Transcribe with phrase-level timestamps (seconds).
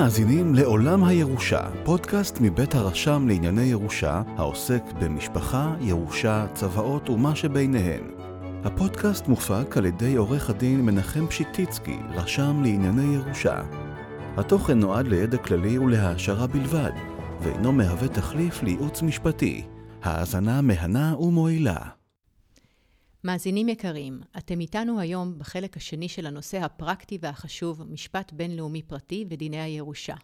[0.00, 8.02] מאזינים לעולם הירושה, פודקאסט מבית הרשם לענייני ירושה, העוסק במשפחה, ירושה, צוואות ומה שביניהן.
[8.64, 13.62] הפודקאסט מופק על ידי עורך הדין מנחם פשיטיצקי, רשם לענייני ירושה.
[14.36, 16.92] התוכן נועד לידע כללי ולהעשרה בלבד,
[17.40, 19.64] ואינו מהווה תחליף לייעוץ משפטי.
[20.02, 21.99] האזנה מהנה ומועילה.
[23.24, 29.60] מאזינים יקרים, אתם איתנו היום בחלק השני של הנושא הפרקטי והחשוב, משפט בינלאומי פרטי ודיני
[29.60, 30.14] הירושה.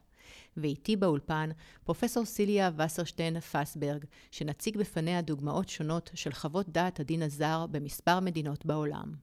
[0.57, 1.51] ואיתי באולפן,
[1.85, 8.67] פרופסור סיליה וסרשטיין פסברג, שנציג בפניה דוגמאות שונות של חוות דעת הדין הזר במספר מדינות
[8.67, 9.15] בעולם.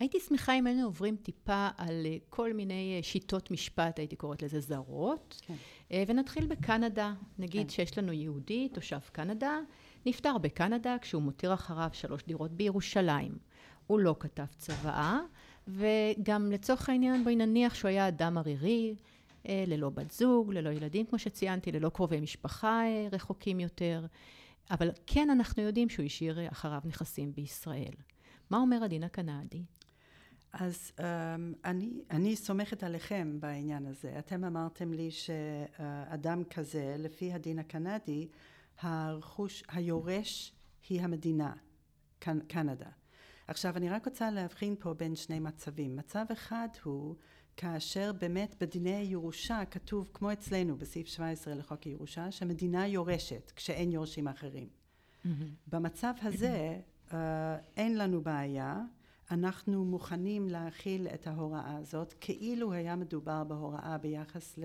[0.00, 4.42] הייתי שמחה אם היינו עוברים טיפה על אה, כל מיני אה, שיטות משפט, הייתי קוראת
[4.42, 5.40] לזה זרות.
[5.46, 5.54] כן.
[5.92, 7.14] אה, ונתחיל בקנדה.
[7.38, 7.68] נגיד כן.
[7.68, 9.58] שיש לנו יהודי, תושב קנדה,
[10.06, 13.38] נפטר בקנדה כשהוא מותיר אחריו שלוש דירות בירושלים.
[13.86, 15.20] הוא לא כתב צוואה,
[15.68, 18.94] וגם לצורך העניין בואי נניח שהוא היה אדם ערירי,
[19.48, 22.82] ללא בת זוג, ללא ילדים כמו שציינתי, ללא קרובי משפחה
[23.12, 24.06] רחוקים יותר,
[24.70, 27.92] אבל כן אנחנו יודעים שהוא השאיר אחריו נכסים בישראל.
[28.50, 29.62] מה אומר הדין הקנדי?
[30.52, 31.02] אז um,
[31.64, 34.18] אני, אני סומכת עליכם בעניין הזה.
[34.18, 38.28] אתם אמרתם לי שאדם כזה, לפי הדין הקנדי,
[38.80, 40.52] הרכוש, היורש
[40.88, 41.52] היא המדינה,
[42.18, 42.90] קנ, קנדה.
[43.48, 45.96] עכשיו אני רק רוצה להבחין פה בין שני מצבים.
[45.96, 47.16] מצב אחד הוא
[47.56, 54.28] כאשר באמת בדיני הירושה כתוב כמו אצלנו בסעיף 17 לחוק הירושה שהמדינה יורשת כשאין יורשים
[54.28, 54.68] אחרים.
[54.68, 55.28] Mm-hmm.
[55.66, 57.14] במצב הזה uh,
[57.76, 58.80] אין לנו בעיה
[59.30, 64.58] אנחנו מוכנים להכיל את ההוראה הזאת כאילו היה מדובר בהוראה ביחס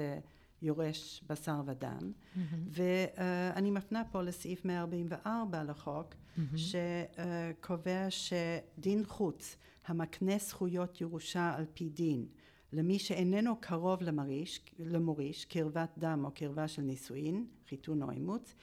[0.61, 2.39] ליורש בשר ודם mm-hmm.
[2.67, 6.57] ואני מפנה פה לסעיף 144 לחוק mm-hmm.
[6.57, 12.25] שקובע שדין חוץ המקנה זכויות ירושה על פי דין
[12.73, 18.55] למי שאיננו קרוב למריש, למוריש קרבת דם או קרבה של נישואין חיתון או אימוץ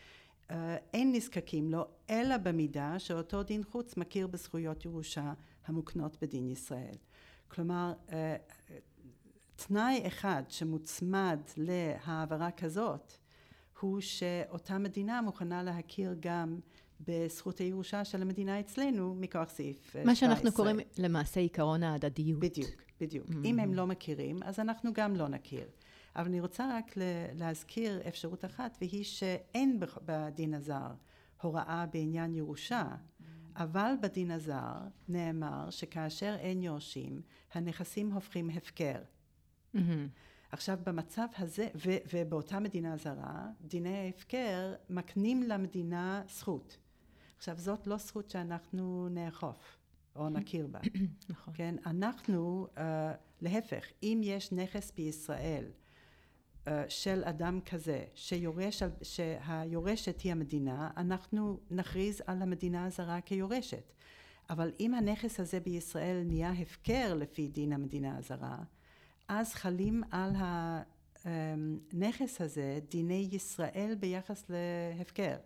[0.94, 5.32] אין נזקקים לו אלא במידה שאותו דין חוץ מכיר בזכויות ירושה
[5.66, 6.94] המוקנות בדין ישראל.
[7.48, 8.36] כלומר, אה,
[9.56, 13.12] תנאי אחד שמוצמד להעברה כזאת
[13.80, 16.58] הוא שאותה מדינה מוכנה להכיר גם
[17.00, 20.04] בזכות הירושה של המדינה אצלנו מכוח סעיף 17.
[20.04, 22.40] מה שאנחנו קוראים למעשה עיקרון ההדדיות.
[22.40, 23.28] בדיוק, בדיוק.
[23.28, 23.44] Mm-hmm.
[23.44, 25.68] אם הם לא מכירים, אז אנחנו גם לא נכיר.
[26.16, 26.94] אבל אני רוצה רק
[27.34, 30.90] להזכיר אפשרות אחת, והיא שאין בדין הזר
[31.42, 32.88] הוראה בעניין ירושה
[33.56, 34.74] אבל בדין הזר
[35.08, 37.20] נאמר שכאשר אין יורשים,
[37.54, 38.98] הנכסים הופכים הפקר.
[39.76, 40.52] Mm-hmm.
[40.52, 46.78] עכשיו במצב הזה, ו- ובאותה מדינה זרה, דיני ההפקר מקנים למדינה זכות.
[47.36, 49.78] עכשיו זאת לא זכות שאנחנו נאכוף
[50.16, 50.78] או נכיר בה.
[51.30, 51.54] נכון.
[51.56, 52.80] כן, אנחנו, uh,
[53.40, 55.64] להפך, אם יש נכס בישראל
[56.68, 63.92] אה, של אדם כזה שיורש, שהיורשת היא המדינה, אנחנו נכריז על המדינה הזרה כיורשת.
[64.50, 68.58] אבל אם הנכס הזה בישראל נהיה הפקר לפי דין המדינה הזרה,
[69.28, 70.30] אז חלים על
[71.24, 75.36] הנכס הזה דיני ישראל ביחס להפקר.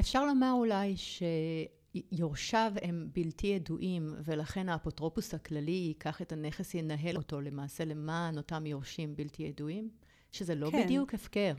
[0.00, 7.40] אפשר לומר אולי שיורשיו הם בלתי ידועים ולכן האפוטרופוס הכללי ייקח את הנכס, ינהל אותו
[7.40, 9.90] למעשה למען אותם יורשים בלתי ידועים?
[10.32, 10.84] שזה לא כן.
[10.84, 11.54] בדיוק הפקר.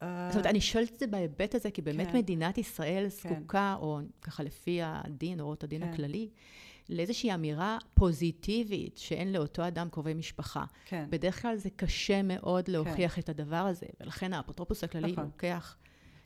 [0.00, 2.16] Uh, זאת אומרת, אני שואלת את זה בהיבט הזה, כי באמת כן.
[2.16, 3.08] מדינת ישראל כן.
[3.08, 3.82] זקוקה, כן.
[3.82, 5.88] או ככה לפי הדין, הוראות הדין כן.
[5.92, 6.28] הכללי,
[6.88, 10.64] לאיזושהי אמירה פוזיטיבית שאין לאותו אדם קרובי משפחה.
[10.84, 11.06] כן.
[11.10, 13.20] בדרך כלל זה קשה מאוד להוכיח כן.
[13.20, 15.24] את הדבר הזה, ולכן האפוטרופוס הכללי נכון.
[15.24, 15.76] לוקח...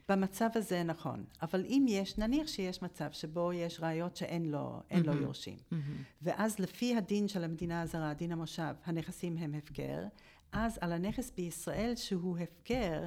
[0.08, 4.96] במצב הזה נכון, אבל אם יש, נניח שיש מצב שבו יש ראיות שאין לו, mm-hmm.
[5.04, 5.76] לו יורשים, mm-hmm.
[6.22, 10.02] ואז לפי הדין של המדינה הזרה, דין המושב, הנכסים הם הפקר,
[10.52, 13.06] אז על הנכס בישראל שהוא הפקר,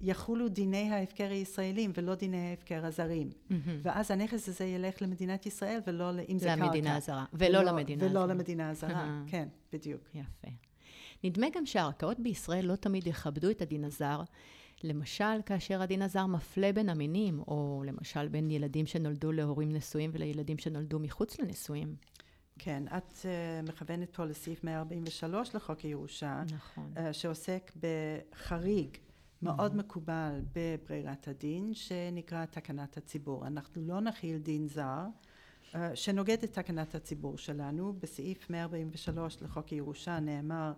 [0.00, 3.30] יחולו דיני ההפקר הישראלים ולא דיני ההפקר הזרים.
[3.30, 3.54] Mm-hmm.
[3.82, 6.64] ואז הנכס הזה ילך למדינת ישראל ולא, אם זה קרקע.
[6.64, 8.20] למדינה הזרה, ולא, למדינה הזרה.
[8.20, 10.02] ולא למדינה הזרה, כן, בדיוק.
[10.14, 10.48] יפה.
[11.24, 14.22] נדמה גם שהערכאות בישראל לא תמיד יכבדו את הדין הזר.
[14.84, 20.58] למשל, כאשר הדין הזר מפלה בין המינים, או למשל בין ילדים שנולדו להורים נשואים ולילדים
[20.58, 21.94] שנולדו מחוץ לנשואים.
[22.58, 26.92] כן, את uh, מכוונת פה לסעיף 143 לחוק הירושה, נכון.
[26.96, 28.96] uh, שעוסק בחריג
[29.42, 29.76] מאוד.
[29.76, 33.46] מקובל בברירת הדין, שנקרא תקנת הציבור.
[33.46, 35.06] אנחנו לא נכיל דין זר
[35.72, 37.92] uh, שנוגד את תקנת הציבור שלנו.
[37.92, 40.72] בסעיף 143 לחוק הירושה נאמר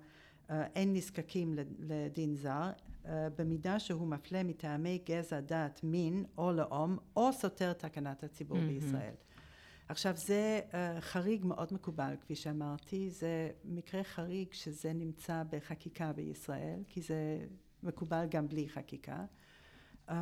[0.49, 2.71] uh, אין נזקקים לדין זר,
[3.05, 8.61] uh, במידה שהוא מפלה מטעמי גזע, דת, מין או לאום, או סותר תקנת הציבור mm-hmm.
[8.61, 9.15] בישראל.
[9.89, 10.61] עכשיו זה
[11.01, 17.47] חריג מאוד מקובל, כפי שאמרתי, זה מקרה חריג שזה נמצא בחקיקה בישראל, כי זה
[17.83, 19.25] מקובל גם בלי חקיקה.
[20.09, 20.13] Um,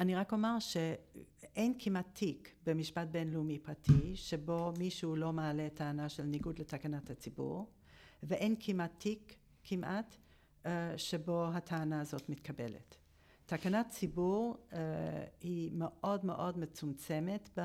[0.00, 6.22] אני רק אומר שאין כמעט תיק במשפט בינלאומי פרטי שבו מישהו לא מעלה טענה של
[6.22, 7.70] ניגוד לתקנת הציבור
[8.22, 10.16] ואין כמעט תיק כמעט
[10.62, 10.66] uh,
[10.96, 12.96] שבו הטענה הזאת מתקבלת.
[13.46, 14.74] תקנת ציבור uh,
[15.40, 17.58] היא מאוד מאוד מצומצמת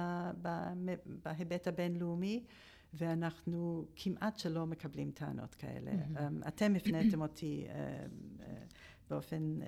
[1.24, 2.44] בהיבט הבינלאומי
[2.94, 5.92] ואנחנו כמעט שלא מקבלים טענות כאלה.
[5.92, 6.48] Mm-hmm.
[6.48, 7.72] אתם הפניתם אותי uh,
[9.10, 9.66] באופן uh,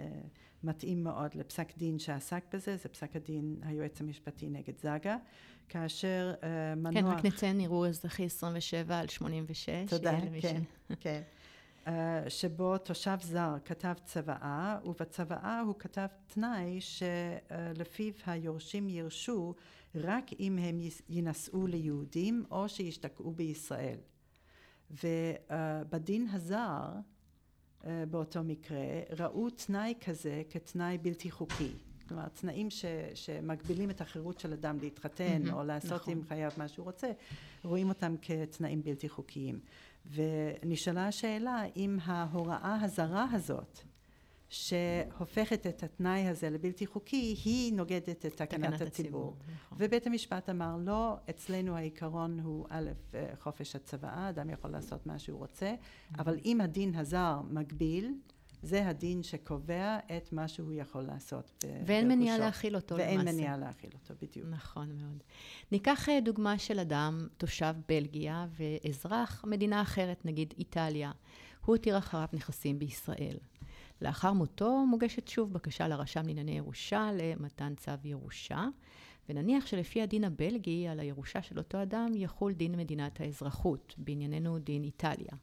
[0.64, 5.18] מתאים מאוד לפסק דין שעסק בזה, זה פסק הדין היועץ המשפטי נגד זאגה,
[5.70, 6.46] כאשר uh,
[6.76, 6.94] מנוח...
[6.94, 9.70] כן, רק נציין ערעור אזרחי 27 על 86.
[9.88, 10.46] תודה, כן, ש...
[11.04, 11.22] כן.
[11.86, 11.90] Uh,
[12.30, 19.54] שבו תושב זר כתב צוואה, ובצוואה הוא כתב תנאי שלפיו היורשים ירשו
[19.96, 20.80] רק אם הם
[21.10, 23.98] יינשאו ליהודים או שישתקעו בישראל.
[24.92, 26.90] ובדין uh, הזר
[28.10, 28.80] באותו מקרה,
[29.20, 31.72] ראו תנאי כזה כתנאי בלתי חוקי.
[32.08, 36.14] כלומר, תנאים ש, שמגבילים את החירות של אדם להתחתן mm-hmm, או לעשות נכון.
[36.14, 37.12] עם חייו מה שהוא רוצה,
[37.64, 39.60] רואים אותם כתנאים בלתי חוקיים.
[40.12, 43.80] ונשאלה השאלה אם ההוראה הזרה הזאת
[44.52, 48.88] שהופכת את התנאי הזה לבלתי חוקי, היא נוגדת את תקנת הציבור.
[48.88, 49.36] הציבור.
[49.54, 49.78] נכון.
[49.82, 55.20] ובית המשפט אמר, לא, אצלנו העיקרון הוא א', אה, חופש הצוואה, אדם יכול לעשות מה
[55.20, 55.74] שהוא רוצה,
[56.20, 58.14] אבל אם הדין הזר מגביל,
[58.62, 61.66] זה הדין שקובע את מה שהוא יכול לעשות.
[61.86, 63.26] ואין מניעה להכיל אותו ואין למעשה.
[63.26, 64.48] ואין מניעה להכיל אותו, בדיוק.
[64.50, 65.24] נכון מאוד.
[65.72, 71.12] ניקח אה, דוגמה של אדם, תושב בלגיה ואזרח מדינה אחרת, נגיד איטליה.
[71.66, 73.38] הוא הותיר אחריו נכסים בישראל.
[74.02, 78.68] לאחר מותו מוגשת שוב בקשה לרשם לענייני ירושה למתן צו ירושה,
[79.30, 84.84] ונניח שלפי הדין הבלגי על הירושה של אותו אדם יחול דין מדינת האזרחות, בענייננו דין
[84.84, 85.34] איטליה.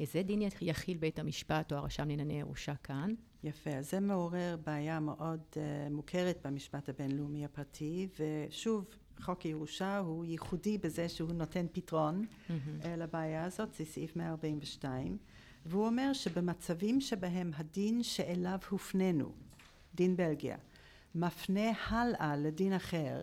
[0.00, 3.14] איזה דין יכיל בית המשפט או הרשם לענייני ירושה כאן?
[3.44, 5.56] יפה, אז זה מעורר בעיה מאוד uh,
[5.90, 8.84] מוכרת במשפט הבינלאומי הפרטי, ושוב,
[9.20, 12.86] חוק הירושה הוא ייחודי בזה שהוא נותן פתרון mm-hmm.
[12.96, 15.18] לבעיה הזאת, זה סעיף 142.
[15.66, 19.32] והוא אומר שבמצבים שבהם הדין שאליו הופנינו,
[19.94, 20.56] דין בלגיה,
[21.14, 23.20] מפנה הלאה לדין אחר,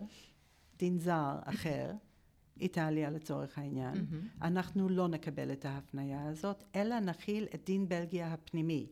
[0.78, 1.90] דין זר אחר,
[2.60, 4.44] איטליה לצורך העניין, mm-hmm.
[4.44, 8.86] אנחנו לא נקבל את ההפניה הזאת, אלא נכיל את דין בלגיה הפנימי.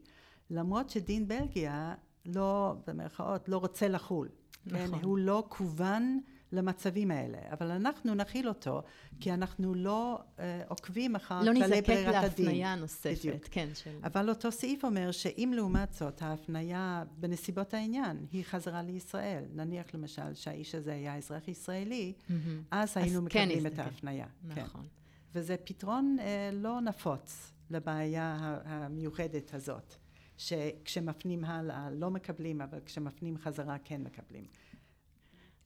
[0.51, 1.95] למרות שדין בלגיה
[2.27, 4.29] לא, במרכאות, לא רוצה לחול.
[4.67, 4.99] נכון.
[4.99, 5.05] כן?
[5.05, 6.21] הוא לא כוון
[6.53, 8.83] למצבים האלה, אבל אנחנו נכיל אותו,
[9.21, 11.97] כי אנחנו לא אה, עוקבים אחר לא כללי ברירת הדין.
[11.97, 13.69] לא נזדקק להפניה נוספת, כן.
[13.75, 13.91] של...
[14.05, 20.35] אבל אותו סעיף אומר שאם לעומת זאת ההפניה בנסיבות העניין היא חזרה לישראל, נניח למשל
[20.35, 22.33] שהאיש הזה היה אזרח ישראלי, mm-hmm.
[22.71, 24.27] אז היינו אז כן מקבלים כן את ההפניה.
[24.45, 24.83] נכון.
[24.83, 24.89] כן.
[25.35, 29.95] וזה פתרון אה, לא נפוץ לבעיה המיוחדת הזאת.
[30.37, 34.45] שכשמפנים הלאה לא מקבלים, אבל כשמפנים חזרה כן מקבלים.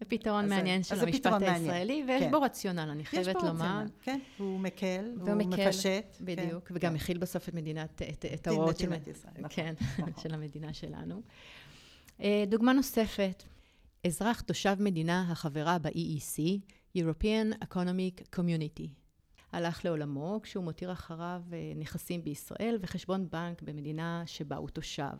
[0.00, 2.30] זה פתרון מעניין של המשפט הישראלי, ויש כן.
[2.30, 3.42] בו רציונל, אני חייבת לומר.
[3.42, 6.16] יש בו רציונל, כן, הוא מקל, הוא מקל, מפשט.
[6.20, 6.94] בדיוק, כן, וגם כן.
[6.94, 10.12] מכיל בסוף את מדינת, את, את ההוראות של, ישראל, נכון, כן, נכון.
[10.22, 11.22] של המדינה שלנו.
[12.20, 13.42] אה, דוגמה נוספת,
[14.06, 16.40] אזרח תושב מדינה החברה ב-EEC,
[16.98, 18.88] European Economic Community.
[19.52, 25.16] הלך לעולמו כשהוא מותיר אחריו אה, נכסים בישראל וחשבון בנק במדינה שבה הוא תושב.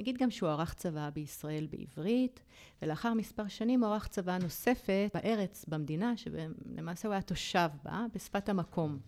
[0.00, 2.40] נגיד גם שהוא ערך צבא בישראל בעברית,
[2.82, 8.48] ולאחר מספר שנים הוא ערך צבא נוספת בארץ, במדינה, שלמעשה הוא היה תושב בה, בשפת
[8.48, 8.98] המקום.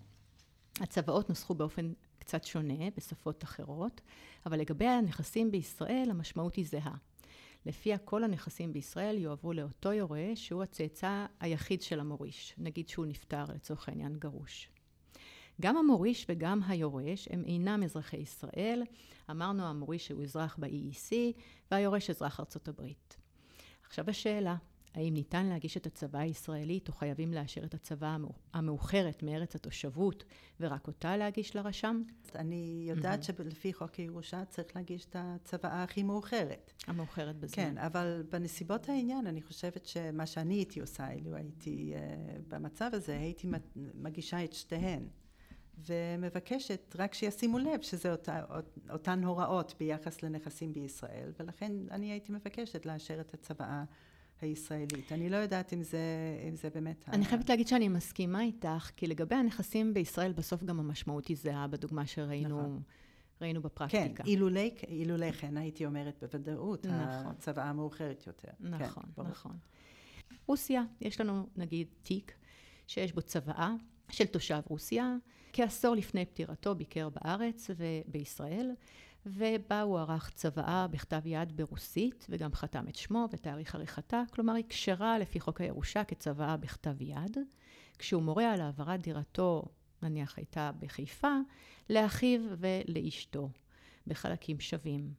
[0.81, 4.01] הצוואות נוסחו באופן קצת שונה, בשפות אחרות,
[4.47, 6.95] אבל לגבי הנכסים בישראל המשמעות היא זהה.
[7.67, 13.45] לפיה כל הנכסים בישראל יועברו לאותו יורש שהוא הצאצא היחיד של המוריש, נגיד שהוא נפטר
[13.55, 14.69] לצורך העניין גרוש.
[15.63, 18.83] גם המוריש וגם היורש הם אינם אזרחי ישראל.
[19.31, 21.13] אמרנו המוריש הוא אזרח ב-EEC
[21.71, 23.17] והיורש אזרח ארצות הברית.
[23.87, 24.57] עכשיו השאלה,
[24.95, 28.17] האם ניתן להגיש את הצבא הישראלית או חייבים לאשר את הצבא
[28.53, 30.25] המאוחרת מארץ התושבות
[30.61, 32.03] ורק אותה להגיש לרשם?
[32.35, 33.25] אני יודעת mm-hmm.
[33.25, 36.73] שלפי חוק הירושה צריך להגיש את הצוואה הכי מאוחרת.
[36.87, 37.57] המאוחרת בזמן.
[37.57, 41.99] כן, אבל בנסיבות העניין אני חושבת שמה שאני הייתי עושה, אילו הייתי uh,
[42.49, 45.07] במצב הזה, הייתי מגישה את שתיהן.
[45.79, 48.45] ומבקשת רק שישימו לב שזה אותה,
[48.91, 53.85] אותן הוראות ביחס לנכסים בישראל, ולכן אני הייתי מבקשת לאשר את הצוואה
[54.41, 55.13] הישראלית.
[55.13, 56.01] אני לא יודעת אם זה,
[56.49, 57.05] אם זה באמת...
[57.09, 57.29] אני ה...
[57.29, 62.07] חייבת להגיד שאני מסכימה איתך, כי לגבי הנכסים בישראל, בסוף גם המשמעות היא זהה בדוגמה
[62.07, 62.59] שראינו.
[62.61, 62.83] נכון.
[63.41, 64.23] ראינו בפרקטיקה.
[64.23, 67.27] כן, אילולי, אילולי כן, הייתי אומרת בוודאות, נכון.
[67.27, 68.49] הצוואה המאוחרת יותר.
[68.61, 69.57] נכון, כן, נכון.
[70.47, 72.35] רוסיה, יש לנו נגיד תיק
[72.87, 73.75] שיש בו צוואה
[74.11, 75.17] של תושב רוסיה,
[75.53, 78.71] כעשור לפני פטירתו ביקר בארץ ובישראל,
[79.27, 84.65] ובה הוא ערך צוואה בכתב יד ברוסית, וגם חתם את שמו ותאריך עריכתה, כלומר היא
[84.69, 87.37] כשרה לפי חוק הירושה כצוואה בכתב יד.
[87.99, 89.65] כשהוא מורה על העברת דירתו,
[90.03, 91.37] נניח הייתה בחיפה,
[91.91, 93.51] לאחיו ולאשתו,
[94.07, 95.15] בחלקים שווים.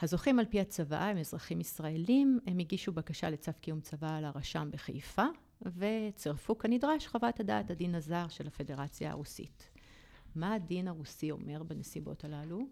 [0.00, 5.24] הזוכים על פי הצוואה הם אזרחים ישראלים, הם הגישו בקשה לצו קיום צוואה לרשם בחיפה,
[5.62, 9.70] וצירפו כנדרש חוות הדעת הדין הזר של הפדרציה הרוסית.
[10.34, 12.66] מה הדין הרוסי אומר בנסיבות הללו?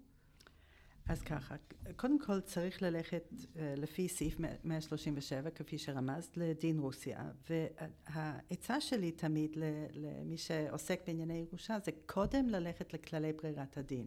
[1.09, 1.57] אז ככה,
[1.97, 7.31] קודם כל צריך ללכת uh, לפי סעיף 137, כפי שרמזת, לדין רוסיה.
[7.51, 9.57] והעצה שלי תמיד
[9.95, 14.07] למי שעוסק בענייני ירושה זה קודם ללכת לכללי ברירת הדין.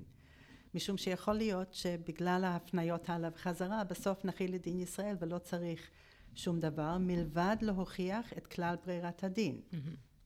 [0.73, 5.89] משום שיכול להיות שבגלל ההפניות הלאה וחזרה, בסוף נכיל לדין ישראל ולא צריך
[6.35, 9.61] שום דבר, מלבד להוכיח את כלל ברירת הדין.
[9.71, 9.75] Mm-hmm.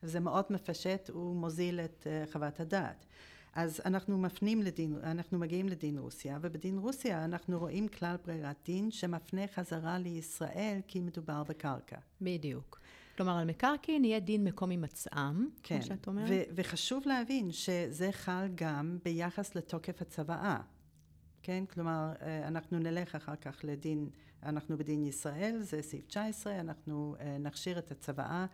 [0.02, 3.06] זה מאוד מפשט ומוזיל את uh, חוות הדעת.
[3.54, 8.92] אז אנחנו מפנים לדין, אנחנו מגיעים לדין רוסיה, ובדין רוסיה אנחנו רואים כלל ברירת דין
[8.92, 11.98] שמפנה חזרה לישראל כי מדובר בקרקע.
[12.22, 12.80] בדיוק.
[13.18, 15.80] כלומר, על מקרקעין יהיה דין מקום הימצאם, כן.
[15.80, 16.30] כמו שאת אומרת.
[16.30, 20.62] ו- וחשוב להבין שזה חל גם ביחס לתוקף הצוואה.
[21.44, 21.64] כן?
[21.74, 24.10] כלומר, אה, אנחנו נלך אחר כך לדין,
[24.46, 28.46] אנחנו בדין ישראל, זה סעיף 19, אנחנו אה, נכשיר את הצוואה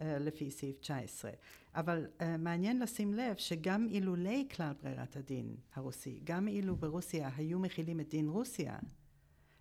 [0.00, 1.30] אה, לפי סעיף 19.
[1.74, 7.58] אבל uh, מעניין לשים לב שגם אילולי כלל ברירת הדין הרוסי, גם אילו ברוסיה היו
[7.58, 8.78] מכילים את דין רוסיה,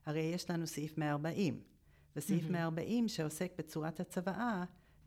[0.06, 1.60] הרי יש לנו סעיף 140,
[2.16, 2.52] וסעיף mm-hmm.
[2.52, 4.64] 140 שעוסק בצורת הצוואה,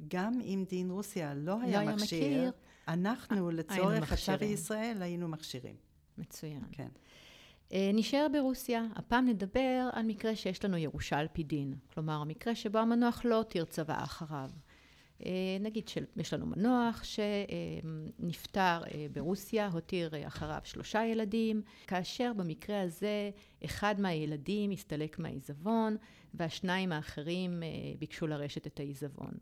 [0.08, 2.52] גם אם דין רוסיה לא היה לא מכשיר, מכיר,
[2.88, 5.76] אנחנו לצורך השאר ישראל היינו מכשירים.
[6.18, 6.62] מצוין.
[6.72, 6.88] כן.
[7.72, 12.54] Uh, נשאר ברוסיה, הפעם נדבר על מקרה שיש לנו ירושה על פי דין, כלומר המקרה
[12.54, 14.50] שבו המנוח לא הותיר צוואה אחריו.
[15.26, 22.82] אה, נגיד שיש לנו מנוח שנפטר אה, ברוסיה, הותיר אה, אחריו שלושה ילדים, כאשר במקרה
[22.82, 23.30] הזה
[23.64, 25.96] אחד מהילדים הסתלק מהעיזבון
[26.34, 27.62] והשניים האחרים
[27.98, 29.32] ביקשו לרשת את העיזבון.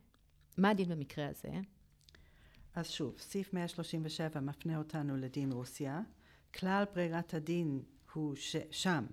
[0.58, 1.50] מה הדין במקרה הזה?
[2.74, 6.00] אז שוב, סעיף 137 מפנה אותנו לדין רוסיה.
[6.54, 7.82] כלל ברירת הדין
[8.12, 8.56] הוא ש...
[8.70, 9.06] שם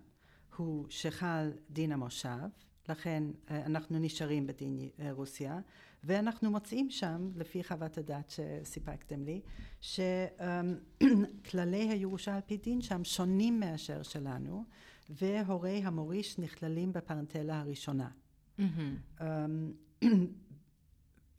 [0.56, 2.48] הוא שחל דין המושב,
[2.90, 5.60] לכן אנחנו נשארים בדין רוסיה.
[6.04, 9.42] ואנחנו מוצאים שם, לפי חוות הדעת שסיפקתם לי,
[9.82, 14.64] שכללי הירושה על פי דין שם שונים מאשר שלנו,
[15.10, 18.10] והורי המוריש נכללים בפרנטלה הראשונה.
[18.60, 19.22] Mm-hmm.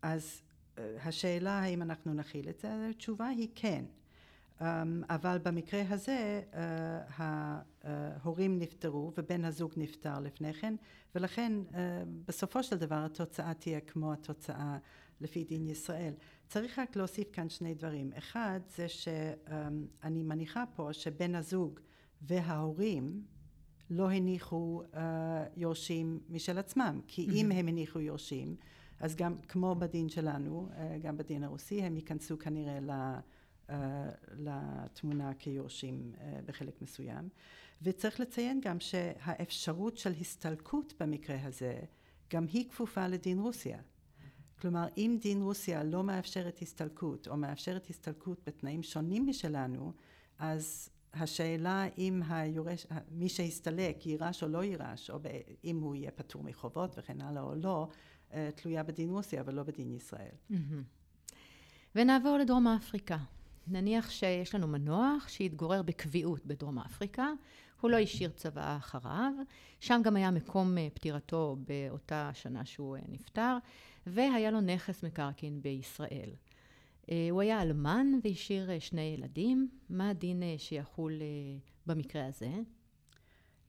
[0.02, 0.42] אז
[0.78, 3.84] אה, השאלה האם אנחנו נכיל את זה, התשובה היא כן.
[4.60, 4.64] Um,
[5.10, 6.56] אבל במקרה הזה uh,
[7.82, 10.74] ההורים נפטרו ובן הזוג נפטר לפני כן
[11.14, 11.74] ולכן uh,
[12.26, 14.78] בסופו של דבר התוצאה תהיה כמו התוצאה
[15.20, 16.14] לפי דין ישראל.
[16.48, 18.10] צריך רק להוסיף כאן שני דברים.
[18.18, 21.80] אחד זה שאני um, מניחה פה שבן הזוג
[22.22, 23.22] וההורים
[23.90, 24.96] לא הניחו uh,
[25.56, 27.28] יורשים משל עצמם כי.
[27.32, 28.56] אם הם הניחו יורשים
[29.00, 30.68] אז גם כמו בדין שלנו,
[31.02, 32.90] גם בדין הרוסי, הם ייכנסו כנראה ל...
[33.68, 33.72] uh,
[34.38, 37.28] לתמונה כיורשים uh, בחלק מסוים.
[37.82, 41.80] וצריך לציין גם שהאפשרות של הסתלקות במקרה הזה,
[42.32, 43.78] גם היא כפופה לדין רוסיה.
[44.60, 49.92] כלומר, אם דין רוסיה לא מאפשרת הסתלקות, או מאפשרת הסתלקות בתנאים שונים משלנו,
[50.38, 55.18] אז השאלה אם היורש, מי שהסתלק יירש או לא יירש, או
[55.64, 57.88] אם הוא יהיה פטור מחובות וכן הלאה או לא,
[58.32, 60.34] אה, תלויה בדין רוסיה ולא בדין ישראל.
[61.94, 63.16] ונעבור לדרום אפריקה.
[63.70, 67.28] נניח שיש לנו מנוח שהתגורר בקביעות בדרום אפריקה,
[67.80, 69.32] הוא לא השאיר צוואה אחריו,
[69.80, 73.56] שם גם היה מקום אה, פטירתו באותה שנה שהוא אה, נפטר,
[74.06, 76.30] והיה לו נכס מקרקעין בישראל.
[77.10, 81.12] אה, הוא היה אלמן והשאיר שני ילדים, מה הדין שיחול
[81.86, 82.50] במקרה הזה?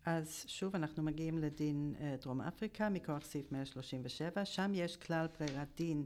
[0.06, 6.06] אז שוב אנחנו מגיעים לדין דרום אפריקה מכוח סעיף 137, שם יש כלל ברירת דין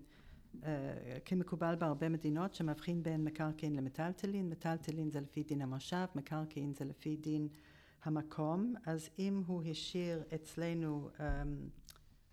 [1.25, 7.15] כמקובל בהרבה מדינות שמבחין בין מקרקעין למטלטלין, מטלטלין זה לפי דין המושב, מקרקעין זה לפי
[7.15, 7.47] דין
[8.03, 11.21] המקום, אז אם הוא השאיר אצלנו, um,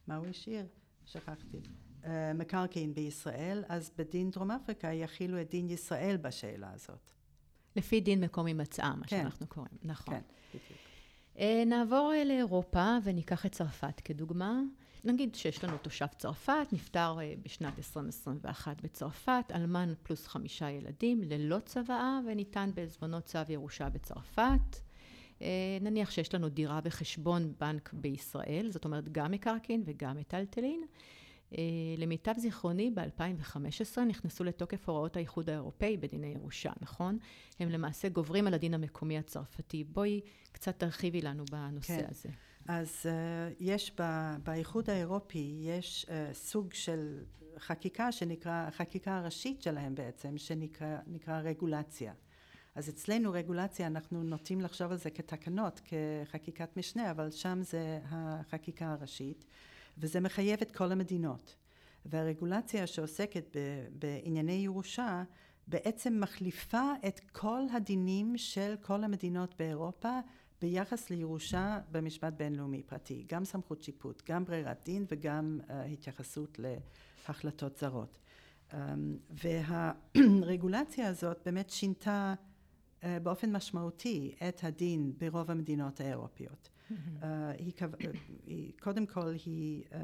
[0.06, 0.66] מה הוא השאיר?
[1.04, 1.60] שכחתי.
[2.02, 7.10] Uh, מקרקעין בישראל, אז בדין דרום אפריקה יכילו את דין ישראל בשאלה הזאת.
[7.76, 9.20] לפי דין מקום הימצאה, מה כן.
[9.22, 10.14] שאנחנו קוראים, נכון.
[10.14, 10.80] כן, בדיוק.
[11.36, 14.60] Uh, נעבור לאירופה וניקח את צרפת כדוגמה.
[15.04, 21.58] נגיד שיש לנו תושב צרפת, נפטר אה, בשנת 2021 בצרפת, אלמן פלוס חמישה ילדים, ללא
[21.64, 24.76] צוואה, וניתן בעזבונות צו ירושה בצרפת.
[25.42, 25.48] אה,
[25.80, 30.84] נניח שיש לנו דירה בחשבון בנק בישראל, זאת אומרת גם מקרקעין וגם מטלטלין.
[31.98, 37.18] למיטב זיכרוני, ב-2015 נכנסו לתוקף הוראות האיחוד האירופאי בדיני ירושה, נכון?
[37.60, 39.84] הם למעשה גוברים על הדין המקומי הצרפתי.
[39.84, 40.20] בואי
[40.52, 42.06] קצת תרחיבי לנו בנושא כן.
[42.08, 42.28] הזה.
[42.72, 44.02] אז uh, יש ב,
[44.44, 47.24] באיחוד האירופי, יש uh, סוג של
[47.58, 52.12] חקיקה שנקרא, החקיקה הראשית שלהם בעצם, שנקרא רגולציה.
[52.74, 58.92] אז אצלנו רגולציה, אנחנו נוטים לחשוב על זה כתקנות, כחקיקת משנה, אבל שם זה החקיקה
[58.92, 59.44] הראשית,
[59.98, 61.56] וזה מחייב את כל המדינות.
[62.06, 65.22] והרגולציה שעוסקת ב, בענייני ירושה,
[65.66, 70.20] בעצם מחליפה את כל הדינים של כל המדינות באירופה
[70.60, 76.60] ביחס לירושה במשפט בינלאומי פרטי, גם סמכות שיפוט, גם ברירת דין וגם uh, התייחסות
[77.28, 78.18] להחלטות זרות.
[78.70, 78.74] Um,
[80.14, 82.34] והרגולציה הזאת באמת שינתה
[83.00, 86.68] uh, באופן משמעותי את הדין ברוב המדינות האירופיות.
[86.90, 87.24] Uh,
[87.58, 87.72] היא,
[88.46, 89.94] היא, קודם כל היא uh,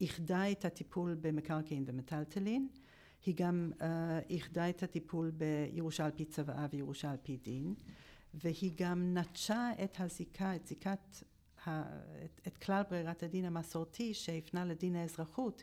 [0.00, 2.68] איחדה את הטיפול במקרקעין ומטלטלין,
[3.26, 3.82] היא גם uh,
[4.30, 7.74] איחדה את הטיפול בירושה על פי צוואה וירושה על פי דין.
[8.44, 11.22] והיא גם נטשה את הזיקה, את זיקת,
[11.66, 11.82] ה,
[12.24, 15.62] את, את כלל ברירת הדין המסורתי שהפנה לדין האזרחות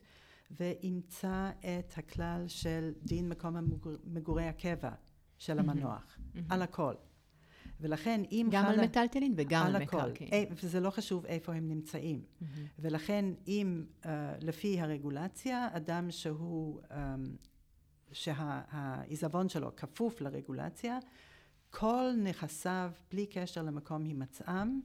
[0.52, 4.92] ואימצה את הכלל של דין מקום המגור, מגורי הקבע
[5.38, 6.18] של המנוח.
[6.50, 6.94] על הכל.
[7.80, 8.74] ולכן אם גם חלה...
[8.74, 10.48] על מטלטלין וגם על מקרקעין.
[10.64, 12.22] וזה לא חשוב איפה הם נמצאים.
[12.22, 12.46] Mm-hmm.
[12.80, 14.08] ולכן אם uh,
[14.42, 16.94] לפי הרגולציה, אדם שהוא, um,
[18.12, 21.00] שהעיזבון שלו כפוף לרגולציה,
[21.80, 24.80] כל נכסיו, בלי קשר למקום הימצאם,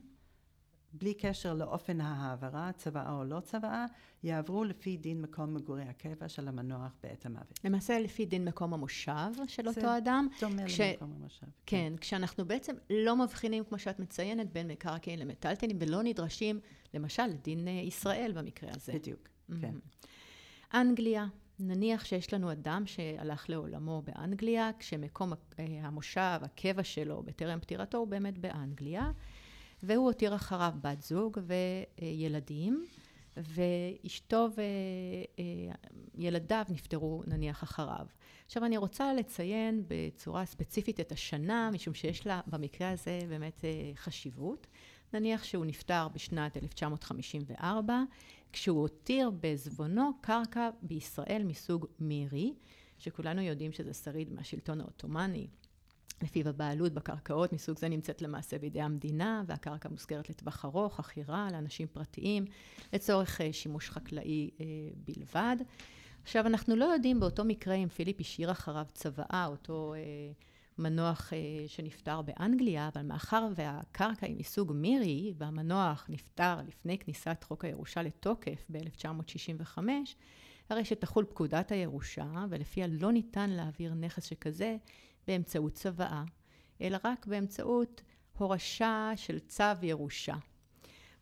[0.93, 3.85] בלי קשר לאופן ההעברה, צוואה או לא צוואה,
[4.23, 7.59] יעברו לפי דין מקום מגורי הקבע של המנוח בעת המוות.
[7.63, 10.27] למעשה לפי דין מקום המושב של אותו אדם.
[10.39, 10.79] זה דומה כש...
[10.79, 11.45] למקום המושב.
[11.45, 16.59] כן, כן, כשאנחנו בעצם לא מבחינים, כמו שאת מציינת, בין מקרקעין למטלטלין, ולא נדרשים,
[16.93, 18.93] למשל, לדין אה, ישראל במקרה הזה.
[18.93, 19.29] בדיוק.
[19.61, 19.75] כן.
[20.73, 21.27] אנגליה,
[21.59, 28.07] נניח שיש לנו אדם שהלך לעולמו באנגליה, כשמקום אה, המושב, הקבע שלו בטרם פטירתו הוא
[28.07, 29.11] באמת באנגליה,
[29.83, 31.39] והוא הותיר אחריו בת זוג
[31.99, 32.85] וילדים,
[33.37, 34.47] ואשתו
[36.17, 38.05] וילדיו נפטרו נניח אחריו.
[38.45, 43.91] עכשיו אני רוצה לציין בצורה ספציפית את השנה, משום שיש לה במקרה הזה באמת אה,
[43.95, 44.67] חשיבות.
[45.13, 48.03] נניח שהוא נפטר בשנת 1954,
[48.53, 52.53] כשהוא הותיר בעזבונו קרקע בישראל מסוג מירי,
[52.99, 55.47] שכולנו יודעים שזה שריד מהשלטון העות'מאני.
[56.21, 61.87] לפיו הבעלות בקרקעות מסוג זה נמצאת למעשה בידי המדינה, והקרקע מושכרת לטווח ארוך, חכירה לאנשים
[61.87, 62.45] פרטיים,
[62.93, 65.55] לצורך אה, שימוש חקלאי אה, בלבד.
[66.23, 69.99] עכשיו, אנחנו לא יודעים באותו מקרה אם פיליפ השאיר אחריו צוואה, אותו אה,
[70.79, 77.65] מנוח אה, שנפטר באנגליה, אבל מאחר והקרקע היא מסוג מירי, והמנוח נפטר לפני כניסת חוק
[77.65, 79.77] הירושה לתוקף ב-1965,
[80.69, 84.77] הרי שתחול פקודת הירושה, ולפיה לא ניתן להעביר נכס שכזה
[85.27, 86.23] באמצעות צוואה,
[86.81, 88.01] אלא רק באמצעות
[88.37, 90.35] הורשה של צו ירושה.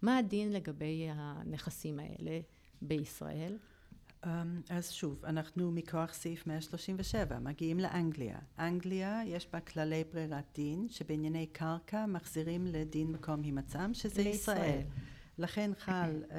[0.02, 2.40] מה הדין לגבי הנכסים האלה
[2.82, 3.58] בישראל?
[4.28, 8.40] Um, אז שוב, אנחנו מכוח סעיף 137 מגיעים לאנגליה.
[8.60, 14.58] אנגליה יש בה כללי ברירת דין שבענייני קרקע מחזירים לדין מקום הימצאם שזה לישראל.
[14.58, 14.82] ישראל.
[15.38, 16.34] לכן חל, uh,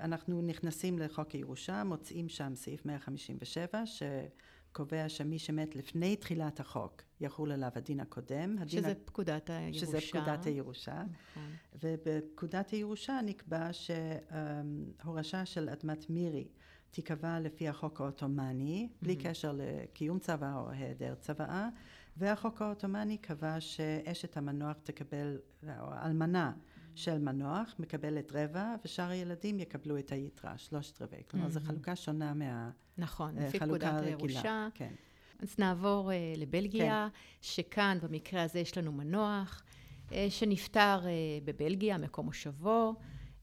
[0.00, 7.52] אנחנו נכנסים לחוק הירושה, מוצאים שם סעיף 157 שקובע שמי שמת לפני תחילת החוק יחול
[7.52, 8.56] עליו הדין הקודם.
[8.66, 9.86] שזה הדין פקודת הירושה.
[9.86, 11.02] שזה פקודת הירושה.
[11.04, 11.50] נכון.
[11.82, 16.48] ובפקודת הירושה נקבע שהורשה של אדמת מירי
[16.90, 19.04] תיקבע לפי החוק העות'מאני, mm-hmm.
[19.04, 21.68] בלי קשר לקיום צוואה או היעדר צוואה,
[22.16, 25.38] והחוק העות'מאני קבע שאשת המנוח תקבל,
[25.80, 26.52] או אלמנה
[26.94, 31.22] של מנוח מקבלת רבע, ושאר הילדים יקבלו את היתרה, שלושת רבעי.
[31.30, 31.50] כלומר, mm-hmm.
[31.50, 34.68] זו חלוקה שונה מהחלוקה נכון, לפי פקודת הירושה.
[34.74, 34.94] כן.
[35.38, 37.18] אז נעבור uh, לבלגיה, כן.
[37.40, 39.62] שכאן במקרה הזה יש לנו מנוח,
[40.08, 41.06] uh, שנפטר uh,
[41.44, 42.94] בבלגיה, מקום מושבו,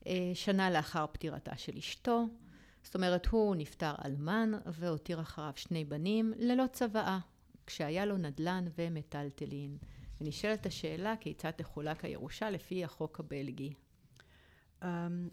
[0.03, 2.25] uh, שנה לאחר פטירתה של אשתו.
[2.87, 7.19] זאת אומרת, הוא נפטר אלמן והותיר אחריו שני בנים ללא צוואה,
[7.65, 9.77] כשהיה לו נדל"ן ומטלטלין.
[10.21, 13.73] ונשאלת השאלה כיצד תחולק הירושה לפי החוק הבלגי.
[14.81, 14.85] Um,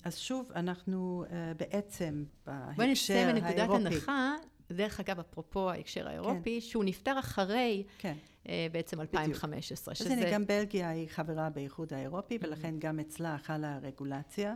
[0.04, 2.76] אז שוב, אנחנו uh, בעצם בהקשר האירופי...
[2.76, 4.34] בואי נסיים מנקודת הנחה,
[4.72, 6.66] דרך אגב, אפרופו ההקשר האירופי, כן.
[6.66, 8.14] שהוא נפטר אחרי כן.
[8.44, 9.94] uh, בעצם 2015.
[9.94, 10.08] בדיוק.
[10.08, 10.14] שזה...
[10.14, 14.54] אז הנה, גם בלגיה היא חברה באיחוד האירופי, ולכן גם אצלה חלה הרגולציה.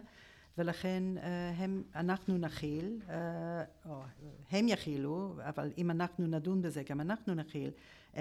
[0.59, 4.03] ולכן אה, הם, אנחנו נכיל, אה, או
[4.51, 7.71] הם יכילו, אבל אם אנחנו נדון בזה, גם אנחנו נכיל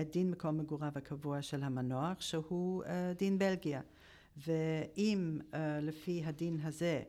[0.01, 3.81] את דין מקום מגוריו הקבוע של המנוח, שהוא אה, דין בלגיה.
[4.37, 5.39] ואם
[5.81, 7.01] לפי הדין הזה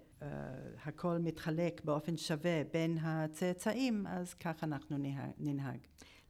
[0.84, 4.96] הכל מתחלק באופן שווה בין הצאצאים, אז כך אנחנו
[5.38, 5.78] ננהג.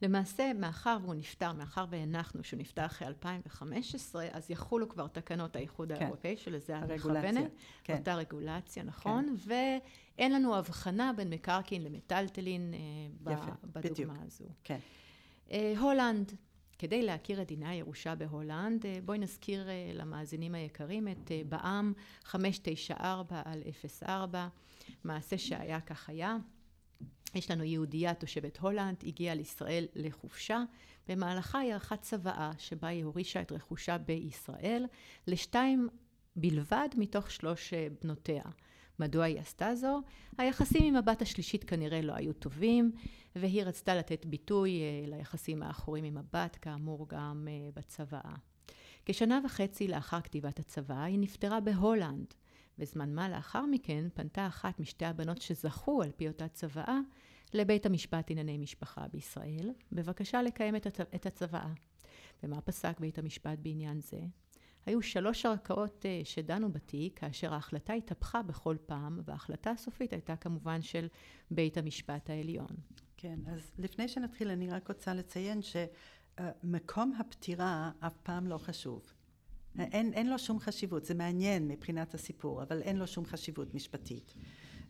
[0.01, 5.91] למעשה, מאחר והוא נפטר, מאחר והנחנו שהוא נפטר אחרי 2015, אז יחולו כבר תקנות האיחוד
[5.91, 6.03] כן.
[6.03, 7.51] האירופאי, שלזה את מכוונת.
[7.83, 7.97] כן.
[7.97, 9.35] אותה רגולציה, נכון?
[9.45, 9.53] כן.
[10.17, 14.25] ואין לנו הבחנה בין מקרקעין למטלטלין אה, יפה, בדוגמה בדיוק.
[14.25, 14.45] הזו.
[14.63, 14.79] כן.
[15.51, 16.31] אה, הולנד,
[16.77, 23.61] כדי להכיר את דיני הירושה בהולנד, אה, בואי נזכיר למאזינים היקרים את בע"מ 594 על
[24.03, 24.47] 04,
[25.03, 26.37] מעשה שהיה כך היה.
[27.35, 30.63] יש לנו יהודייה תושבת הולנד, הגיעה לישראל לחופשה,
[31.07, 34.85] במהלכה היא ערכה צוואה שבה היא הורישה את רכושה בישראל
[35.27, 35.89] לשתיים
[36.35, 38.43] בלבד מתוך שלוש אה, בנותיה.
[38.99, 40.01] מדוע היא עשתה זו?
[40.37, 42.91] היחסים עם הבת השלישית כנראה לא היו טובים,
[43.35, 48.35] והיא רצתה לתת ביטוי אה, ליחסים האחורים עם הבת, כאמור גם אה, בצוואה.
[49.05, 52.33] כשנה וחצי לאחר כתיבת הצוואה היא נפטרה בהולנד.
[52.79, 56.99] וזמן מה לאחר מכן פנתה אחת משתי הבנות שזכו על פי אותה צוואה
[57.53, 60.99] לבית המשפט לענייני משפחה בישראל, בבקשה לקיים את, הצ...
[61.15, 61.73] את הצוואה.
[62.43, 64.19] ומה פסק בית המשפט בעניין זה?
[64.85, 70.81] היו שלוש ערכאות uh, שדנו בתיק, כאשר ההחלטה התהפכה בכל פעם, וההחלטה הסופית הייתה כמובן
[70.81, 71.07] של
[71.51, 72.75] בית המשפט העליון.
[73.17, 79.13] כן, אז לפני שנתחיל אני רק רוצה לציין שמקום הפטירה אף פעם לא חשוב.
[79.79, 84.33] אין, אין לו שום חשיבות, זה מעניין מבחינת הסיפור, אבל אין לו שום חשיבות משפטית.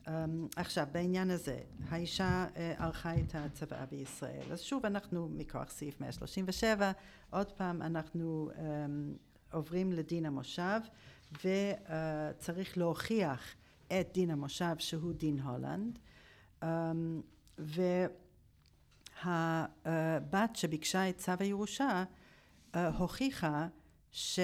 [0.05, 0.09] Um,
[0.55, 4.51] עכשיו, בעניין הזה, האישה uh, ערכה את הצוואה בישראל.
[4.51, 6.91] אז שוב, אנחנו מכוח סעיף 137,
[7.29, 8.59] עוד פעם אנחנו um,
[9.51, 10.79] עוברים לדין המושב,
[11.31, 13.55] וצריך uh, להוכיח
[13.87, 15.99] את דין המושב שהוא דין הולנד.
[16.61, 16.65] Um,
[19.25, 22.03] והבת שביקשה את צו הירושה
[22.73, 23.67] הוכיחה
[24.11, 24.39] ש,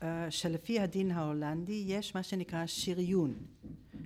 [0.00, 3.34] uh, שלפי הדין ההולנדי יש מה שנקרא שריון.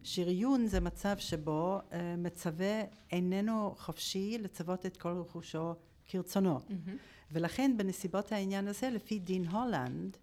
[0.03, 5.75] שריון זה מצב שבו uh, מצווה איננו חופשי לצוות את כל רכושו
[6.07, 6.59] כרצונו.
[6.59, 6.91] Mm-hmm.
[7.33, 10.17] ולכן בנסיבות העניין הזה, לפי דין הולנד,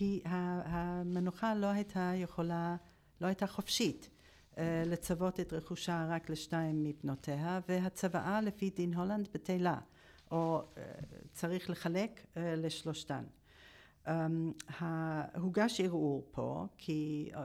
[0.00, 2.76] היא, המנוחה לא הייתה יכולה,
[3.20, 4.10] לא הייתה חופשית
[4.54, 9.78] uh, לצוות את רכושה רק לשתיים מבנותיה, והצוואה לפי דין הולנד בטלה,
[10.30, 10.62] או
[11.32, 13.24] צריך לחלק לשלושתן.
[14.08, 14.10] Um,
[15.40, 17.36] הוגש ערעור פה, כי uh,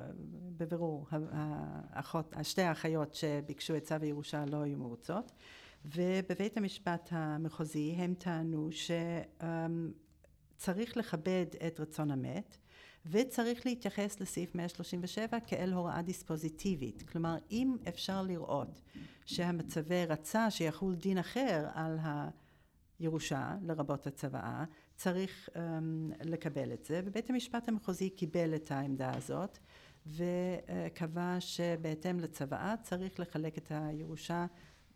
[0.58, 1.08] בבירור
[1.92, 5.32] האחות, שתי האחיות שביקשו את צו הירושה לא היו מרוצות,
[5.86, 8.96] ובבית המשפט המחוזי הם טענו שצריך
[10.96, 12.58] um, לכבד את רצון המת,
[13.06, 17.04] וצריך להתייחס לסעיף 137 כאל הוראה דיספוזיטיבית.
[17.12, 18.82] כלומר, אם אפשר לראות
[19.26, 21.98] שהמצווה רצה שיחול דין אחר על
[23.00, 24.64] הירושה, לרבות הצוואה,
[25.04, 25.58] צריך um,
[26.24, 29.58] לקבל את זה, ובית המשפט המחוזי קיבל את העמדה הזאת
[30.08, 34.46] וקבע שבהתאם לצוואה צריך לחלק את הירושה,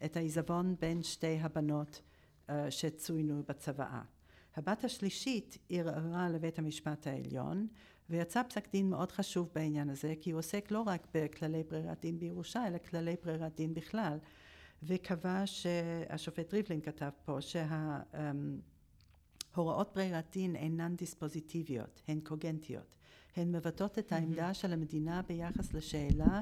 [0.06, 2.02] את העיזבון בין שתי הבנות
[2.48, 4.02] uh, שצוינו בצוואה.
[4.56, 7.68] הבת השלישית ערערה לבית המשפט העליון
[8.10, 12.20] ויצא פסק דין מאוד חשוב בעניין הזה כי הוא עוסק לא רק בכללי ברירת דין
[12.20, 14.18] בירושה אלא כללי ברירת דין בכלל
[14.84, 18.00] וקבע שהשופט ריבלין כתב פה שה...
[18.14, 18.18] Um,
[19.58, 22.96] הוראות ברירת דין אינן דיספוזיטיביות, הן קוגנטיות.
[23.36, 26.42] הן מבטאות את העמדה של המדינה ביחס לשאלה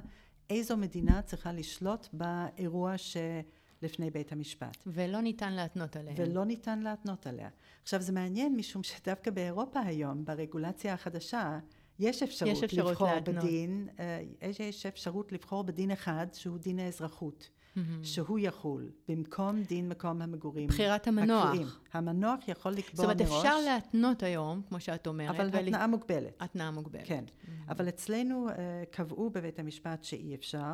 [0.49, 4.77] איזו מדינה צריכה לשלוט באירוע שלפני בית המשפט.
[4.87, 6.13] ולא ניתן להתנות עליה.
[6.17, 7.49] ולא ניתן להתנות עליה.
[7.83, 11.59] עכשיו זה מעניין משום שדווקא באירופה היום, ברגולציה החדשה,
[11.99, 13.43] יש אפשרות, יש אפשרות לבחור להתנות.
[13.43, 14.21] בדין, אה,
[14.59, 17.49] יש אפשרות לבחור בדין אחד שהוא דין האזרחות.
[17.75, 18.03] Mm-hmm.
[18.03, 20.67] שהוא יחול במקום דין מקום המגורים.
[20.67, 21.45] בחירת המנוח.
[21.45, 21.67] הקבועים.
[21.93, 23.17] המנוח יכול לקבוע מראש.
[23.17, 25.35] זאת אומרת, מראש, אפשר להתנות היום, כמו שאת אומרת.
[25.35, 25.67] אבל ול...
[25.67, 26.33] התנאה מוגבלת.
[26.39, 27.05] התנאה מוגבלת.
[27.05, 27.23] כן.
[27.27, 27.71] Mm-hmm.
[27.71, 28.53] אבל אצלנו uh,
[28.91, 30.73] קבעו בבית המשפט שאי אפשר,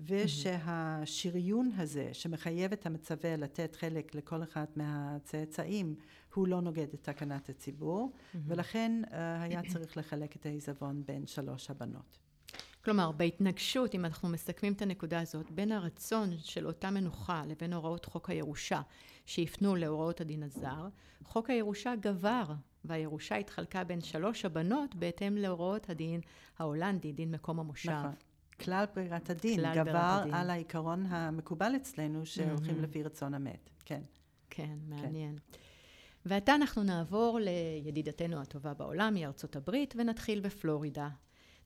[0.00, 5.94] ושהשריון הזה שמחייב את המצווה לתת חלק לכל אחד מהצאצאים
[6.34, 8.38] הוא לא נוגד את תקנת הציבור mm-hmm.
[8.46, 12.18] ולכן uh, היה צריך לחלק את העיזבון בין שלוש הבנות.
[12.86, 18.04] כלומר, בהתנגשות, אם אנחנו מסכמים את הנקודה הזאת, בין הרצון של אותה מנוחה לבין הוראות
[18.04, 18.80] חוק הירושה,
[19.26, 20.88] שיפנו להוראות הדין הזר,
[21.24, 22.44] חוק הירושה גבר,
[22.84, 26.20] והירושה התחלקה בין שלוש הבנות בהתאם להוראות הדין
[26.58, 27.90] ההולנדי, דין מקום המושב.
[27.90, 28.14] נכון.
[28.60, 30.34] כלל ברירת הדין כלל גבר הדין.
[30.34, 32.82] על העיקרון המקובל אצלנו, שהולכים mm-hmm.
[32.82, 33.70] לפי רצון המת.
[33.84, 34.02] כן.
[34.50, 35.36] כן, מעניין.
[35.52, 35.58] כן.
[36.26, 41.08] ועתה אנחנו נעבור לידידתנו הטובה בעולם, היא ארצות הברית, ונתחיל בפלורידה.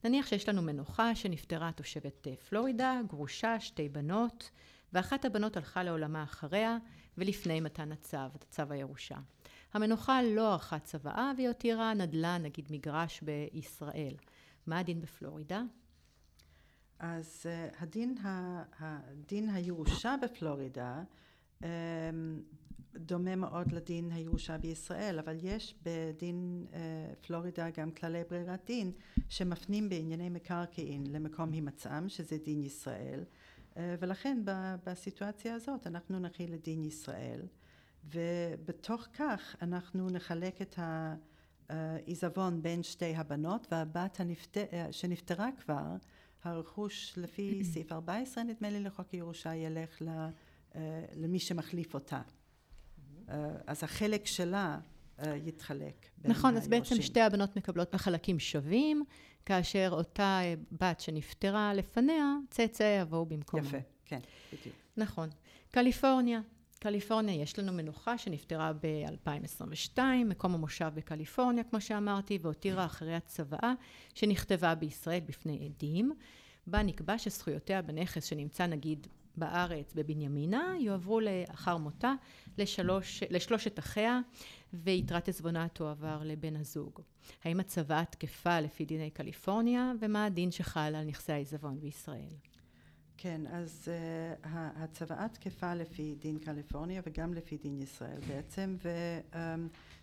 [0.05, 4.51] נניח שיש לנו מנוחה שנפטרה תושבת אה, פלורידה, גרושה, שתי בנות,
[4.93, 6.79] ואחת הבנות הלכה לעולמה אחריה,
[7.19, 9.17] ולפני מתן הצו, צו הירושה.
[9.75, 14.15] המנוחה לא ערכה צוואה והיא הותירה נדל"ן, נגיד מגרש בישראל.
[14.67, 15.63] מה הדין בפלורידה?
[16.99, 18.15] אז uh, הדין,
[18.79, 21.03] הדין הירושה בפלורידה
[21.63, 21.65] um,
[22.97, 26.75] דומה מאוד לדין הירושה בישראל, אבל יש בדין uh,
[27.27, 28.93] פלורידה גם כללי ברירת דין
[29.29, 33.25] שמפנים בענייני מקרקעין למקום הימצאם, שזה דין ישראל,
[33.75, 34.51] uh, ולכן ב,
[34.87, 37.41] בסיטואציה הזאת אנחנו נכיל לדין ישראל,
[38.05, 40.79] ובתוך כך אנחנו נחלק את
[41.69, 44.57] העיזבון בין שתי הבנות, והבת הנפט...
[44.91, 45.97] שנפטרה כבר
[46.45, 50.03] הרכוש לפי סעיף 14 נדמה לי לחוק הירושה ילך
[50.75, 52.21] אה, למי שמחליף אותה.
[53.31, 54.79] אה, אז החלק שלה
[55.19, 59.05] אה, יתחלק נכון, אז בעצם שתי הבנות מקבלות בחלקים שווים,
[59.47, 60.41] כאשר אותה
[60.73, 63.67] בת שנפטרה לפניה, צאצאי יבואו במקומה.
[63.67, 64.21] יפה, כן,
[64.53, 64.77] בדיוק.
[64.97, 65.29] נכון.
[65.71, 66.41] קליפורניה,
[66.79, 73.73] קליפורניה יש לנו מנוחה שנפטרה ב-2022, מקום המושב בקליפורניה, כמו שאמרתי, והותירה אחריה צוואה
[74.15, 76.13] שנכתבה בישראל בפני עדים,
[76.67, 82.15] בה נקבע שזכויותיה בנכס שנמצא נגיד בארץ בבנימינה יועברו לאחר מותה
[82.59, 84.21] לשלוש, לשלושת אחיה
[84.73, 87.01] ויתרת עזבונה תועבר לבן הזוג.
[87.45, 92.35] האם הצוואה תקפה לפי דיני קליפורניה ומה הדין שחל על נכסי העיזבון בישראל?
[93.23, 98.77] כן, אז uh, הצוואה תקפה לפי דין קליפורניה וגם לפי דין ישראל בעצם,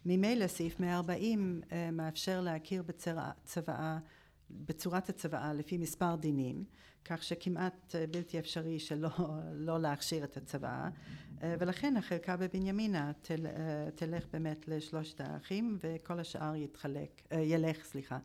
[0.06, 4.00] וממילא um, סעיף 140 uh, אה, מאפשר להכיר בצוואה,
[4.50, 6.64] בצורת הצוואה לפי מספר דינים,
[7.06, 9.10] כך שכמעט uh, בלתי אפשרי שלא
[9.54, 13.50] לא להכשיר את הצוואה, uh, ולכן החלקה בבנימינה תל, uh,
[13.96, 18.18] תלך באמת לשלושת האחים וכל השאר יתחלק, ילך, סליחה,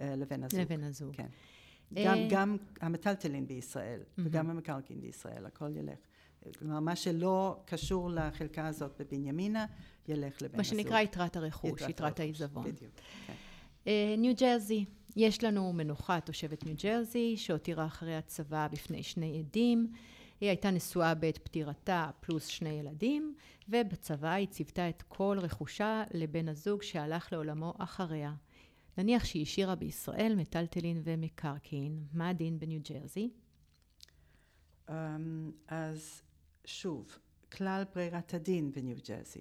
[0.00, 0.60] לבן הזוג.
[0.60, 1.16] לבן הזוג.
[1.16, 1.26] כן.
[1.94, 5.98] גם, אה, גם המטלטלין בישראל וגם המקרקעין בישראל, הכל ילך.
[6.58, 9.66] כלומר, מה שלא קשור לחלקה הזאת בבנימינה,
[10.08, 10.56] ילך לבן הזוג.
[10.56, 12.64] מה שנקרא יתרת הרכוש, יתרת העיזבון.
[12.64, 12.92] בדיוק,
[13.26, 13.32] כן.
[13.86, 14.84] אה, ניו ג'רזי,
[15.16, 19.92] יש לנו מנוחה, תושבת ניו ג'רזי, שהותירה אחרי הצבא בפני שני עדים.
[20.40, 23.34] היא הייתה נשואה בעת פטירתה פלוס שני ילדים,
[23.68, 28.34] ובצבא היא ציוותה את כל רכושה לבן הזוג שהלך לעולמו אחריה.
[28.98, 33.30] נניח שהיא השאירה בישראל מטלטלין ומקרקעין, מה הדין בניו ג'רזי?
[34.88, 34.92] Um,
[35.68, 36.22] אז
[36.64, 37.18] שוב,
[37.52, 39.40] כלל ברירת הדין בניו ג'רזי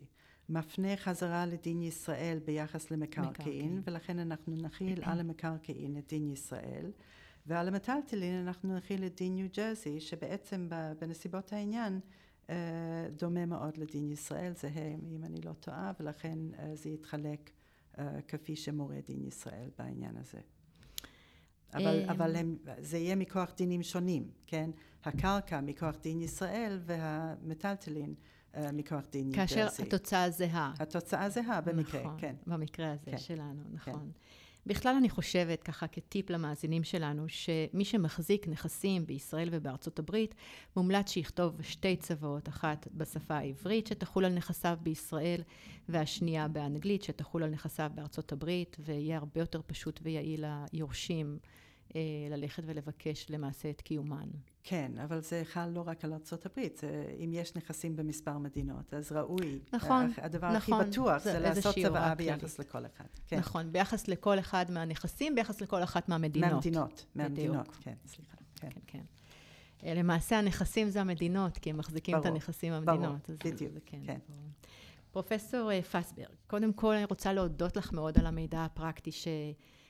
[0.49, 6.91] מפנה חזרה לדין ישראל ביחס למקרקעין, ולכן אנחנו נכיל על המקרקעין את דין ישראל,
[7.45, 11.99] ועל המטלטלין אנחנו נכיל את דין ניו ג'רזי, שבעצם בנסיבות העניין
[12.47, 12.49] uh,
[13.17, 17.51] דומה מאוד לדין ישראל, זהה אם אני לא טועה, ולכן uh, זה יתחלק
[17.99, 20.39] אה, כפי שמורה דין ישראל בעניין הזה.
[21.73, 24.69] אבל, אה, אבל הם, זה יהיה מכוח דינים שונים, כן?
[25.03, 28.13] הקרקע מכוח דין ישראל והמטלטלין
[28.73, 29.55] מכוח דין ניו ג'רסי.
[29.55, 30.73] כאשר התוצאה זהה.
[30.79, 32.35] התוצאה זהה במקרה, נכון, כן.
[32.47, 33.17] במקרה הזה כן.
[33.17, 33.93] שלנו, נכון.
[33.93, 33.99] כן.
[34.65, 40.35] בכלל אני חושבת, ככה כטיפ למאזינים שלנו, שמי שמחזיק נכסים בישראל ובארצות הברית,
[40.75, 45.41] מומלץ שיכתוב שתי צוואות, אחת בשפה העברית שתחול על נכסיו בישראל,
[45.89, 51.49] והשנייה באנגלית שתחול על נכסיו בארצות הברית, ויהיה הרבה יותר פשוט ויעיל ליורשים אה,
[52.29, 54.27] ללכת ולבקש למעשה את קיומן.
[54.63, 56.59] כן, אבל זה חל לא רק על ארה"ב,
[57.23, 59.59] אם יש נכסים במספר מדינות, אז ראוי.
[59.73, 60.81] נכון, הדבר נכון.
[60.81, 62.69] הכי בטוח זה, זה לעשות צוואה ביחס כללית.
[62.69, 63.05] לכל אחד.
[63.27, 63.37] כן.
[63.37, 66.51] נכון, ביחס לכל אחד מהנכסים, ביחס לכל אחת מהמדינות.
[66.51, 68.37] מהמדינות, מהמדינות, כן, סליחה.
[68.55, 68.79] כן, כן.
[68.87, 69.03] כן.
[69.83, 73.29] אה, למעשה הנכסים זה המדינות, כי הם מחזיקים ברור, את הנכסים מהמדינות.
[73.29, 73.99] ברור, בדיוק, זה, כן.
[74.05, 74.19] כן.
[75.11, 79.27] פרופסור אה, פסברג, קודם כל אני רוצה להודות לך מאוד על המידע הפרקטי ש...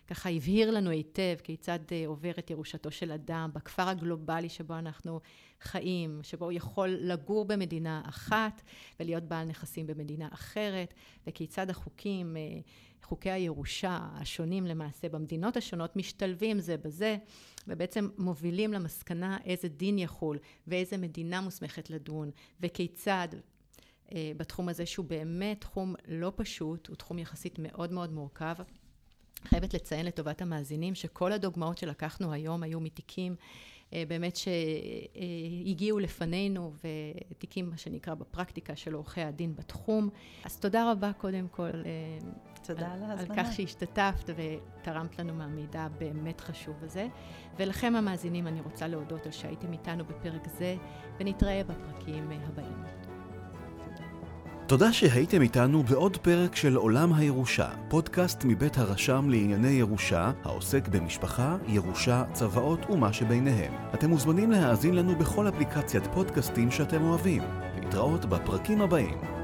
[0.10, 5.20] ככה הבהיר לנו היטב כיצד אה, עוברת ירושתו של אדם בכפר הגלובלי שבו אנחנו
[5.62, 8.62] חיים, שבו הוא יכול לגור במדינה אחת
[9.00, 10.94] ולהיות בעל נכסים במדינה אחרת,
[11.28, 12.42] וכיצד החוקים, אה,
[13.04, 17.18] חוקי הירושה השונים למעשה במדינות השונות משתלבים זה בזה,
[17.68, 23.28] ובעצם מובילים למסקנה איזה דין יחול ואיזה מדינה מוסמכת לדון, וכיצד
[24.12, 28.56] אה, בתחום הזה שהוא באמת תחום לא פשוט, הוא תחום יחסית מאוד מאוד מורכב.
[29.44, 33.36] חייבת לציין לטובת המאזינים שכל הדוגמאות שלקחנו היום היו מתיקים
[33.94, 36.74] אה, באמת שהגיעו לפנינו
[37.30, 40.10] ותיקים מה שנקרא בפרקטיקה של עורכי הדין בתחום.
[40.44, 42.18] אז תודה רבה קודם כל אה,
[42.64, 47.08] תודה על, על, על כך שהשתתפת ותרמת לנו מהמידע הבאמת חשוב הזה.
[47.58, 50.76] ולכם המאזינים אני רוצה להודות על שהייתם איתנו בפרק זה
[51.20, 52.99] ונתראה בפרקים הבאים.
[54.70, 61.58] תודה שהייתם איתנו בעוד פרק של עולם הירושה, פודקאסט מבית הרשם לענייני ירושה, העוסק במשפחה,
[61.68, 63.74] ירושה, צוואות ומה שביניהם.
[63.94, 67.44] אתם מוזמנים להאזין לנו בכל אפליקציית פודקאסטים שאתם אוהבים.
[67.76, 69.39] להתראות בפרקים הבאים.